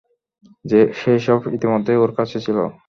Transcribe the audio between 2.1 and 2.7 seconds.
কাছে ছিল।